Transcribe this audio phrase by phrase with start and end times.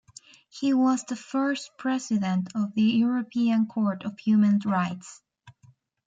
[0.49, 5.21] He was the first President of the European Court of Human Rights.